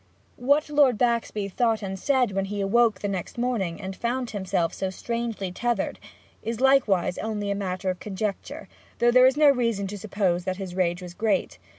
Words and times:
What 0.37 0.67
Lord 0.71 0.97
Baxby 0.97 1.47
thought 1.47 1.83
and 1.83 1.99
said 1.99 2.31
when 2.31 2.45
he 2.45 2.59
awoke 2.59 3.01
the 3.01 3.07
next 3.07 3.37
morning, 3.37 3.79
and 3.79 3.95
found 3.95 4.31
himself 4.31 4.73
so 4.73 4.89
strangely 4.89 5.51
tethered, 5.51 5.99
is 6.41 6.59
likewise 6.59 7.19
only 7.19 7.53
matter 7.53 7.91
of 7.91 7.99
conjecture; 7.99 8.67
though 8.97 9.11
there 9.11 9.27
is 9.27 9.37
no 9.37 9.51
reason 9.51 9.85
to 9.85 9.99
suppose 9.99 10.43
that 10.45 10.57
his 10.57 10.73
rage 10.73 11.03
was 11.03 11.13
great. 11.13 11.59